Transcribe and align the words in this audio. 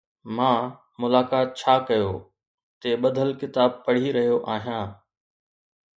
مان 0.35 0.59
”ملاقات 1.01 1.47
ڇا 1.59 1.73
ڪيو“ 1.87 2.11
تي 2.79 2.89
ٻڌل 3.01 3.29
ڪتاب 3.41 3.71
پڙهي 3.85 4.09
رهيو 4.17 4.37
آهيان. 4.53 4.87